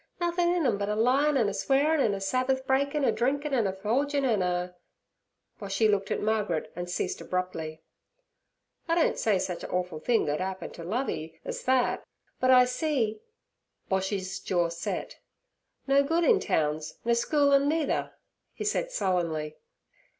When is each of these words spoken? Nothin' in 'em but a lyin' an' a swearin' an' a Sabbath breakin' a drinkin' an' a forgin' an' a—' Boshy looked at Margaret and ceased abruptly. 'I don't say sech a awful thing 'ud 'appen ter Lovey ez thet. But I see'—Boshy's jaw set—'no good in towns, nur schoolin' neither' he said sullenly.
Nothin' 0.19 0.51
in 0.51 0.65
'em 0.65 0.79
but 0.79 0.89
a 0.89 0.95
lyin' 0.95 1.37
an' 1.37 1.47
a 1.47 1.53
swearin' 1.53 2.01
an' 2.01 2.15
a 2.15 2.19
Sabbath 2.19 2.65
breakin' 2.65 3.03
a 3.03 3.11
drinkin' 3.11 3.53
an' 3.53 3.67
a 3.67 3.71
forgin' 3.71 4.25
an' 4.25 4.41
a—' 4.41 4.73
Boshy 5.61 5.87
looked 5.87 6.09
at 6.09 6.19
Margaret 6.23 6.73
and 6.75 6.89
ceased 6.89 7.21
abruptly. 7.21 7.83
'I 8.87 8.95
don't 8.95 9.19
say 9.19 9.37
sech 9.37 9.61
a 9.61 9.69
awful 9.69 9.99
thing 9.99 10.27
'ud 10.27 10.41
'appen 10.41 10.71
ter 10.71 10.83
Lovey 10.83 11.39
ez 11.45 11.61
thet. 11.61 12.03
But 12.39 12.49
I 12.49 12.65
see'—Boshy's 12.65 14.39
jaw 14.39 14.69
set—'no 14.69 16.01
good 16.01 16.23
in 16.23 16.39
towns, 16.39 16.97
nur 17.05 17.13
schoolin' 17.13 17.69
neither' 17.69 18.11
he 18.53 18.63
said 18.63 18.89
sullenly. 18.89 19.57